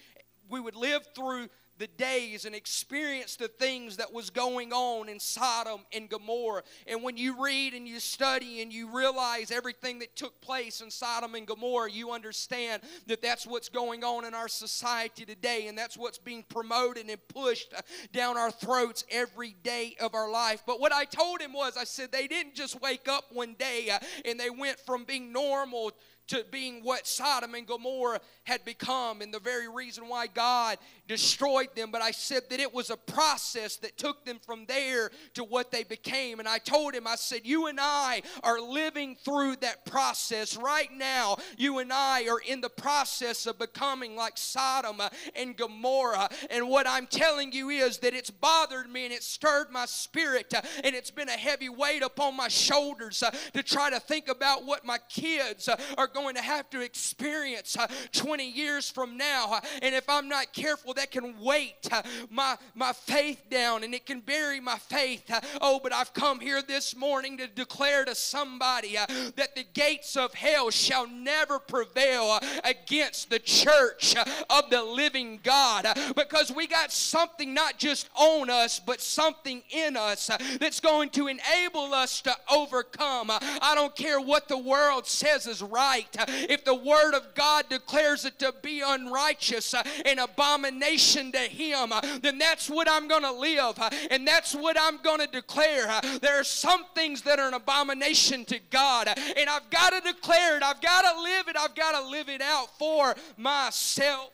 [0.49, 5.19] we would live through the days and experience the things that was going on in
[5.19, 6.63] Sodom and Gomorrah.
[6.87, 10.91] And when you read and you study and you realize everything that took place in
[10.91, 15.77] Sodom and Gomorrah, you understand that that's what's going on in our society today and
[15.77, 17.75] that's what's being promoted and pushed
[18.13, 20.63] down our throats every day of our life.
[20.67, 23.91] But what I told him was, I said, they didn't just wake up one day
[23.91, 25.91] uh, and they went from being normal
[26.29, 31.69] to being what Sodom and Gomorrah had become and the very reason why God destroyed
[31.75, 31.91] them.
[31.91, 35.71] But I said that it was a process that took them from there to what
[35.71, 36.41] they became.
[36.41, 40.91] And I told him, I said, You and I are living through that process right
[40.93, 41.37] now.
[41.57, 45.01] You and I are in the process of becoming like Sodom
[45.37, 46.29] and Gomorrah.
[46.51, 50.53] And what I'm telling you is that it's bothered me and it stirred my spirit
[50.55, 54.29] uh, and it's been a heavy weight upon my shoulders uh, to try to think
[54.29, 59.16] about what my kids uh, are going to have to experience uh, 20 years from
[59.16, 59.46] now.
[59.50, 63.92] Uh, and if I'm not careful, that can weight uh, my, my faith down and
[63.92, 65.31] it can bury my faith.
[65.61, 68.96] Oh, but I've come here this morning to declare to somebody
[69.37, 74.14] that the gates of hell shall never prevail against the church
[74.48, 79.96] of the living God because we got something not just on us, but something in
[79.96, 83.31] us that's going to enable us to overcome.
[83.31, 87.35] I don't care what the world says is right right, uh, if the Word of
[87.35, 92.88] God declares it to be unrighteous uh, and abomination to Him, uh, then that's what
[92.90, 93.79] I'm going to live
[94.11, 96.01] and that's what I'm going to declare.
[96.21, 100.57] There are some things that are an abomination to God, and I've got to declare
[100.57, 104.31] it, I've got to live it, I've got to live it out for myself.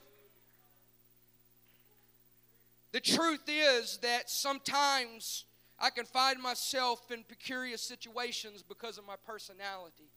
[2.92, 5.44] The truth is that sometimes
[5.78, 10.11] I can find myself in precarious situations because of my personality.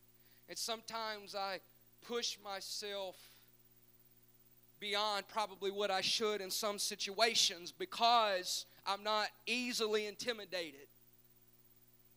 [0.49, 1.59] And sometimes I
[2.07, 3.15] push myself
[4.79, 10.87] beyond probably what I should in some situations because I'm not easily intimidated.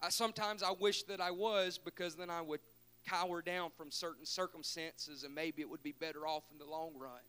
[0.03, 2.61] I, sometimes I wish that I was because then I would
[3.09, 6.91] cower down from certain circumstances and maybe it would be better off in the long
[6.99, 7.23] run.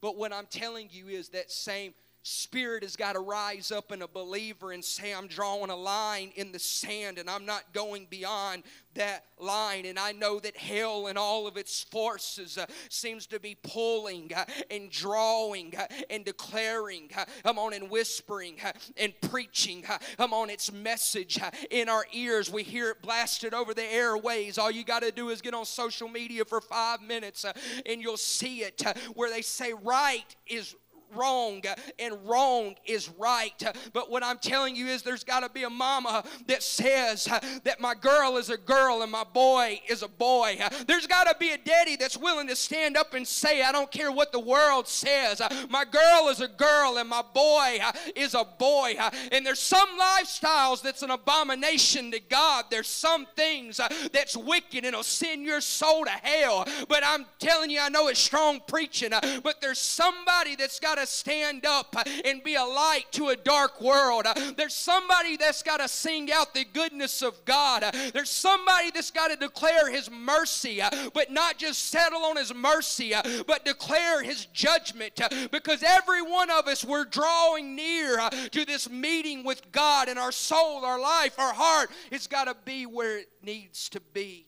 [0.00, 4.02] But what I'm telling you is that same spirit has got to rise up in
[4.02, 8.06] a believer and say, I'm drawing a line in the sand and I'm not going
[8.10, 8.62] beyond
[8.94, 9.86] that line.
[9.86, 14.32] And I know that hell and all of its forces uh, seems to be pulling
[14.34, 19.98] uh, and drawing uh, and declaring, uh, I'm on and whispering uh, and preaching, uh,
[20.18, 21.38] I'm on its message
[21.70, 22.50] in our ears.
[22.50, 24.58] We hear it blasted over the airways.
[24.58, 27.46] All you got to do is get on social media for five minutes
[27.86, 28.82] and you'll see it
[29.14, 30.74] where they say right is
[31.14, 31.62] wrong
[31.98, 33.62] and wrong is right.
[33.92, 37.24] But what I'm telling you is there's got to be a mama that says
[37.64, 40.58] that my girl is a girl and my boy is a boy.
[40.86, 43.90] There's got to be a daddy that's willing to stand up and say, I don't
[43.90, 45.40] care what the world says.
[45.68, 47.78] My girl is a girl and my boy
[48.16, 48.96] is a boy.
[49.32, 52.66] And there's some lifestyles that's an abomination to God.
[52.70, 53.80] There's some things
[54.12, 56.66] that's wicked and will send your soul to hell.
[56.88, 59.10] But I'm telling you, I know it's strong preaching,
[59.42, 63.80] but there's somebody that's got to stand up and be a light to a dark
[63.80, 64.26] world.
[64.56, 67.84] There's somebody that's got to sing out the goodness of God.
[68.12, 70.80] There's somebody that's got to declare His mercy,
[71.14, 73.14] but not just settle on His mercy,
[73.46, 75.20] but declare His judgment.
[75.50, 78.18] Because every one of us, we're drawing near
[78.50, 82.56] to this meeting with God, and our soul, our life, our heart has got to
[82.64, 84.46] be where it needs to be.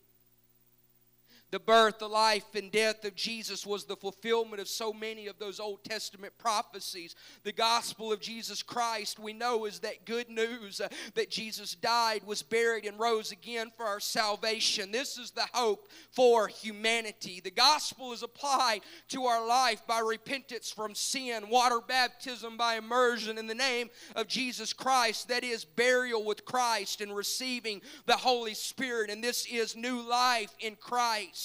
[1.53, 5.39] The birth, the life, and death of Jesus was the fulfillment of so many of
[5.39, 7.15] those Old Testament prophecies.
[7.45, 12.23] The gospel of Jesus Christ, we know, is that good news uh, that Jesus died,
[12.25, 14.93] was buried, and rose again for our salvation.
[14.93, 17.43] This is the hope for humanity.
[17.45, 23.37] The gospel is applied to our life by repentance from sin, water baptism by immersion
[23.37, 28.55] in the name of Jesus Christ, that is, burial with Christ and receiving the Holy
[28.55, 29.11] Spirit.
[29.11, 31.41] And this is new life in Christ.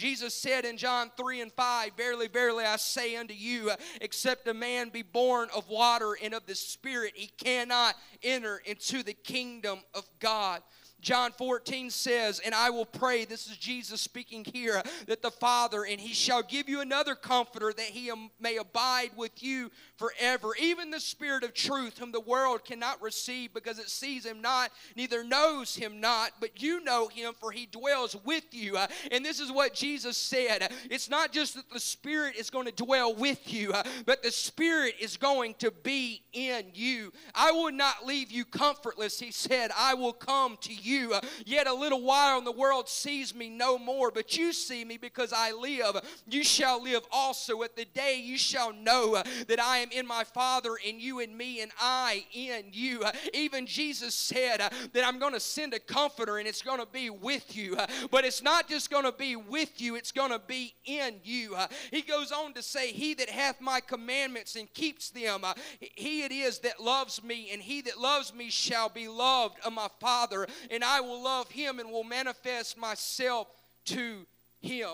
[0.00, 3.70] Jesus said in John 3 and 5, Verily, verily, I say unto you,
[4.00, 9.02] except a man be born of water and of the Spirit, he cannot enter into
[9.02, 10.62] the kingdom of God.
[11.00, 15.84] John 14 says, And I will pray, this is Jesus speaking here, that the Father,
[15.84, 20.50] and he shall give you another comforter that he may abide with you forever.
[20.60, 24.70] Even the Spirit of truth, whom the world cannot receive because it sees him not,
[24.96, 28.76] neither knows him not, but you know him, for he dwells with you.
[28.76, 30.72] Uh, and this is what Jesus said.
[30.90, 34.30] It's not just that the Spirit is going to dwell with you, uh, but the
[34.30, 37.12] Spirit is going to be in you.
[37.34, 39.70] I will not leave you comfortless, he said.
[39.76, 41.14] I will come to you you.
[41.14, 44.84] Uh, yet a little while, and the world sees me no more, but you see
[44.84, 46.00] me because I live.
[46.28, 47.62] You shall live also.
[47.62, 51.20] At the day you shall know uh, that I am in my Father, and you
[51.20, 53.02] in me, and I in you.
[53.02, 56.86] Uh, even Jesus said that I'm going to send a comforter, and it's going to
[56.86, 57.76] be with you.
[58.10, 61.56] But it's not just going to be with you, it's going to be in you.
[61.90, 65.44] He goes on to say, He that hath my commandments and keeps them,
[65.80, 69.72] he it is that loves me, and he that loves me shall be loved of
[69.72, 73.48] my Father, and and I will love him and will manifest myself
[73.84, 74.26] to
[74.62, 74.88] him.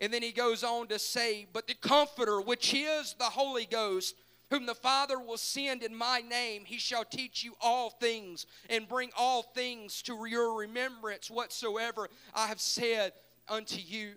[0.00, 4.16] And then he goes on to say, But the Comforter, which is the Holy Ghost,
[4.50, 8.88] whom the Father will send in my name, he shall teach you all things and
[8.88, 13.12] bring all things to your remembrance whatsoever I have said
[13.48, 14.14] unto you.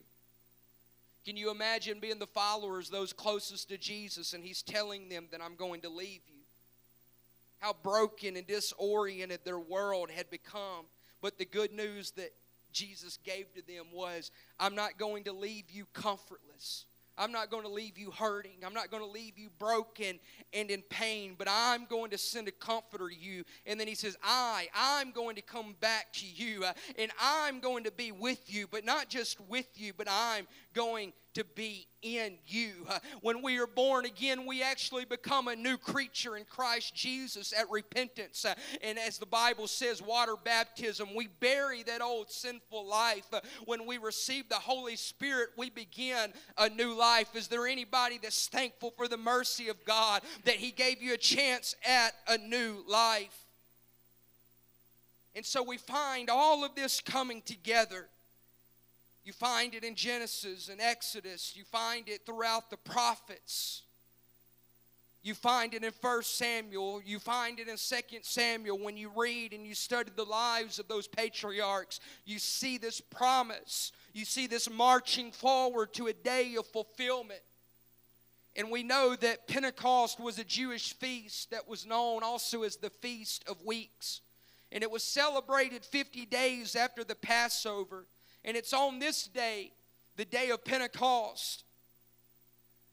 [1.23, 5.39] Can you imagine being the followers, those closest to Jesus, and he's telling them that
[5.39, 6.41] I'm going to leave you?
[7.59, 10.85] How broken and disoriented their world had become.
[11.25, 12.29] But the good news that
[12.71, 16.85] Jesus gave to them was I'm not going to leave you comfortless.
[17.17, 18.57] I'm not going to leave you hurting.
[18.63, 20.19] I'm not going to leave you broken
[20.53, 23.43] and in pain, but I'm going to send a comforter to you.
[23.65, 27.59] And then he says, I, I'm going to come back to you, uh, and I'm
[27.59, 30.45] going to be with you, but not just with you, but I'm
[30.75, 32.87] going to be in you.
[33.21, 37.69] When we are born again, we actually become a new creature in Christ Jesus at
[37.69, 38.45] repentance.
[38.81, 43.27] And as the Bible says, water baptism, we bury that old sinful life.
[43.65, 47.35] When we receive the Holy Spirit, we begin a new life.
[47.35, 51.17] Is there anybody that's thankful for the mercy of God that He gave you a
[51.17, 53.45] chance at a new life?
[55.35, 58.07] And so we find all of this coming together.
[59.25, 61.53] You find it in Genesis and Exodus.
[61.55, 63.81] You find it throughout the prophets.
[65.23, 67.01] You find it in 1 Samuel.
[67.03, 68.77] You find it in 2 Samuel.
[68.77, 73.91] When you read and you study the lives of those patriarchs, you see this promise.
[74.13, 77.41] You see this marching forward to a day of fulfillment.
[78.55, 82.91] And we know that Pentecost was a Jewish feast that was known also as the
[82.91, 84.21] Feast of Weeks.
[84.71, 88.05] And it was celebrated 50 days after the Passover.
[88.45, 89.71] And it's on this day,
[90.17, 91.63] the day of Pentecost,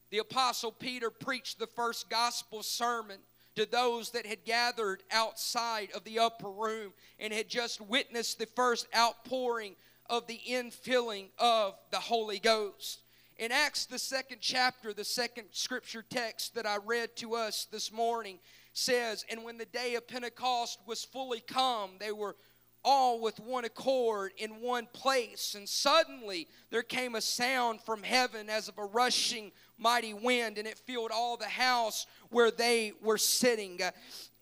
[0.09, 3.19] the Apostle Peter preached the first gospel sermon
[3.55, 8.47] to those that had gathered outside of the upper room and had just witnessed the
[8.47, 9.75] first outpouring
[10.09, 13.01] of the infilling of the Holy Ghost.
[13.37, 17.91] In Acts, the second chapter, the second scripture text that I read to us this
[17.91, 18.39] morning
[18.73, 22.35] says, And when the day of Pentecost was fully come, they were
[22.83, 25.55] all with one accord in one place.
[25.55, 30.67] And suddenly there came a sound from heaven as of a rushing mighty wind, and
[30.67, 33.81] it filled all the house where they were sitting.
[33.81, 33.91] Uh,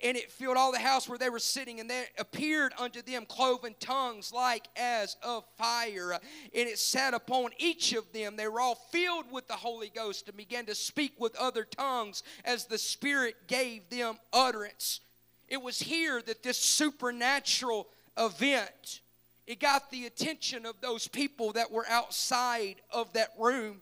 [0.04, 3.26] and it filled all the house where they were sitting, and there appeared unto them
[3.26, 6.14] cloven tongues like as of fire.
[6.14, 6.20] Uh,
[6.56, 8.36] and it sat upon each of them.
[8.36, 12.24] They were all filled with the Holy Ghost and began to speak with other tongues
[12.44, 15.02] as the Spirit gave them utterance.
[15.48, 17.88] It was here that this supernatural
[18.18, 19.02] event,
[19.48, 23.82] it got the attention of those people that were outside of that room.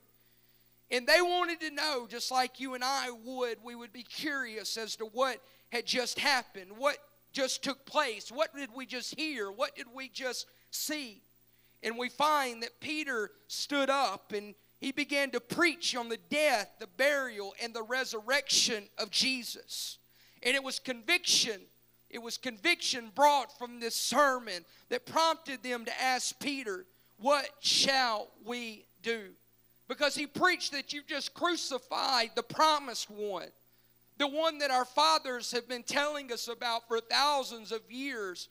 [0.91, 4.77] And they wanted to know, just like you and I would, we would be curious
[4.77, 5.37] as to what
[5.71, 6.97] had just happened, what
[7.31, 11.21] just took place, what did we just hear, what did we just see.
[11.83, 16.69] And we find that Peter stood up and he began to preach on the death,
[16.79, 19.97] the burial, and the resurrection of Jesus.
[20.41, 21.61] And it was conviction
[22.09, 26.85] it was conviction brought from this sermon that prompted them to ask Peter,
[27.19, 29.29] What shall we do?
[29.87, 33.47] Because he preached that you just crucified the promised one,
[34.17, 38.49] the one that our fathers have been telling us about for thousands of years.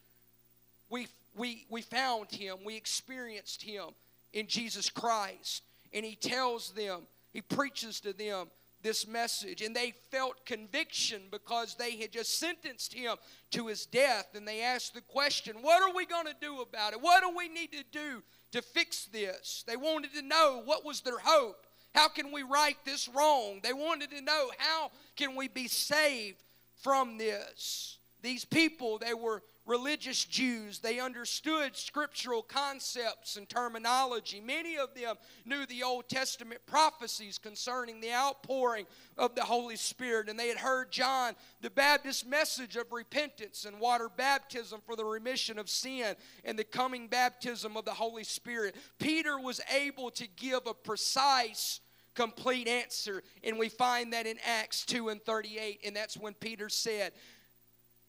[0.90, 1.06] We,
[1.36, 3.90] we, we found him, we experienced him
[4.32, 5.62] in Jesus Christ.
[5.92, 7.02] And he tells them,
[7.32, 8.48] he preaches to them
[8.83, 9.62] this message.
[9.62, 13.16] And they felt conviction because they had just sentenced him
[13.53, 14.29] to his death.
[14.35, 17.01] And they asked the question, What are we going to do about it?
[17.01, 18.22] What do we need to do
[18.53, 19.64] to fix this?
[19.66, 21.66] They wanted to know what was their hope.
[21.95, 23.61] How can we right this wrong?
[23.62, 26.43] They wanted to know how can we be saved
[26.83, 27.99] from this.
[28.22, 30.79] These people, they were religious Jews.
[30.79, 34.41] They understood scriptural concepts and terminology.
[34.41, 38.87] Many of them knew the Old Testament prophecies concerning the outpouring
[39.19, 40.29] of the Holy Spirit.
[40.29, 45.05] And they had heard John the Baptist's message of repentance and water baptism for the
[45.05, 48.75] remission of sin and the coming baptism of the Holy Spirit.
[48.99, 51.81] Peter was able to give a precise
[52.14, 56.69] complete answer and we find that in acts 2 and 38 and that's when peter
[56.69, 57.12] said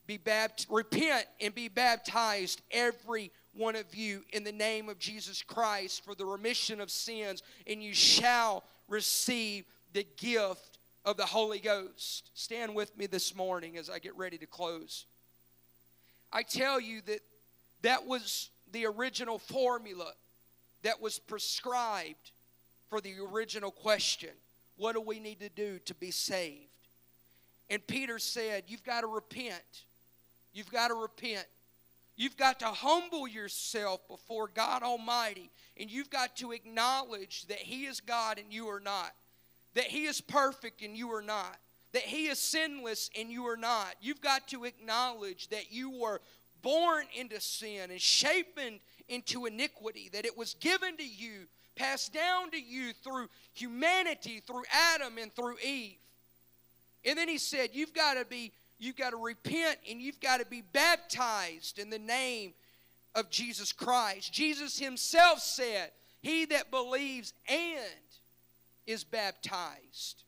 [0.09, 5.43] be baptized, repent and be baptized, every one of you, in the name of Jesus
[5.43, 11.59] Christ for the remission of sins, and you shall receive the gift of the Holy
[11.59, 12.31] Ghost.
[12.33, 15.05] Stand with me this morning as I get ready to close.
[16.33, 17.19] I tell you that
[17.83, 20.11] that was the original formula
[20.81, 22.31] that was prescribed
[22.89, 24.31] for the original question
[24.75, 26.65] what do we need to do to be saved?
[27.69, 29.83] And Peter said, You've got to repent.
[30.53, 31.45] You've got to repent.
[32.19, 37.85] You've got to humble yourself before God Almighty, and you've got to acknowledge that He
[37.85, 39.13] is God and you are not,
[39.73, 41.55] that He is perfect and you are not,
[41.93, 43.95] that He is sinless and you are not.
[44.01, 46.19] You've got to acknowledge that you were
[46.61, 51.47] born into sin and shapen into iniquity, that it was given to you,
[51.77, 55.95] passed down to you through humanity, through Adam and through Eve.
[57.05, 60.39] And then He said, You've got to be You've got to repent and you've got
[60.39, 62.53] to be baptized in the name
[63.13, 64.31] of Jesus Christ.
[64.31, 67.83] Jesus himself said, He that believes and
[68.87, 70.23] is baptized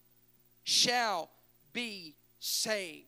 [0.63, 1.29] shall
[1.73, 3.07] be saved.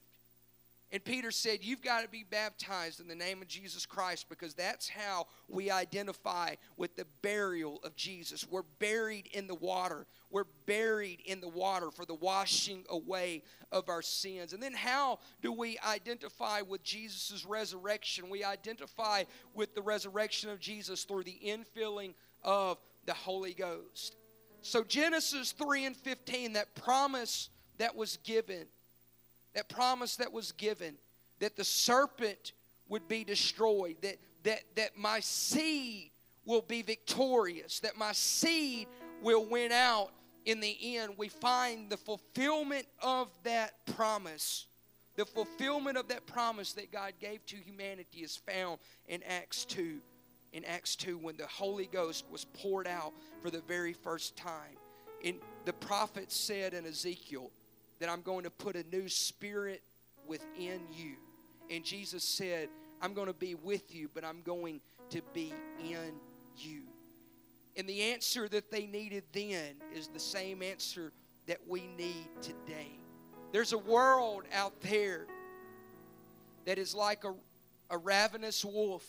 [0.94, 4.54] And Peter said, You've got to be baptized in the name of Jesus Christ because
[4.54, 8.48] that's how we identify with the burial of Jesus.
[8.50, 10.06] We're buried in the water.
[10.34, 14.52] We're buried in the water for the washing away of our sins.
[14.52, 18.30] And then how do we identify with Jesus' resurrection?
[18.30, 19.24] We identify
[19.54, 24.16] with the resurrection of Jesus through the infilling of the Holy Ghost.
[24.62, 28.66] So, Genesis 3 and 15, that promise that was given
[29.54, 30.96] that promise that was given
[31.40, 32.54] that the serpent
[32.90, 36.12] would be destroyed, that, that, that my seed
[36.46, 38.88] will be victorious, that my seed
[39.22, 40.10] will win out
[40.46, 41.14] in the end.
[41.18, 44.68] We find the fulfillment of that promise.
[45.16, 50.00] The fulfillment of that promise that God gave to humanity is found in Acts 2.
[50.54, 54.78] In Acts 2, when the Holy Ghost was poured out for the very first time.
[55.24, 57.50] And the prophet said in Ezekiel,
[58.04, 59.82] that I'm going to put a new spirit
[60.28, 61.14] within you.
[61.70, 62.68] And Jesus said,
[63.02, 64.82] I'm going to be with you, but I'm going
[65.12, 66.12] to be in
[66.58, 66.82] you.
[67.76, 71.12] And the answer that they needed then is the same answer
[71.48, 73.00] that we need today.
[73.52, 75.26] There's a world out there
[76.66, 77.34] that is like a,
[77.90, 79.06] a ravenous wolf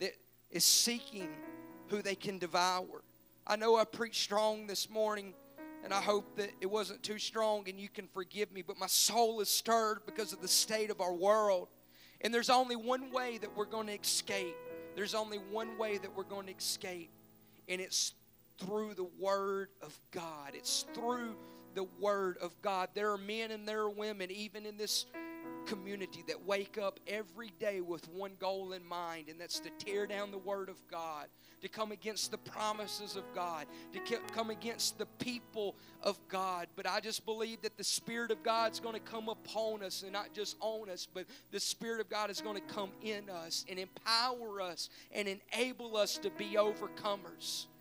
[0.00, 0.12] that
[0.50, 1.28] is seeking
[1.88, 3.02] who they can devour.
[3.46, 5.34] I know I preached strong this morning
[5.84, 8.86] and I hope that it wasn't too strong and you can forgive me, but my
[8.86, 11.68] soul is stirred because of the state of our world.
[12.20, 14.56] And there's only one way that we're going to escape.
[14.96, 17.10] There's only one way that we're going to escape,
[17.68, 18.14] and it's
[18.58, 20.52] through the Word of God.
[20.54, 21.34] It's through
[21.74, 22.88] the Word of God.
[22.94, 25.06] There are men and there are women, even in this
[25.68, 30.06] community that wake up every day with one goal in mind, and that's to tear
[30.06, 31.26] down the Word of God,
[31.60, 34.00] to come against the promises of God, to
[34.32, 36.66] come against the people of God.
[36.74, 40.12] But I just believe that the Spirit of God's going to come upon us and
[40.12, 43.64] not just on us, but the Spirit of God is going to come in us
[43.68, 47.68] and empower us and enable us to be overcomers.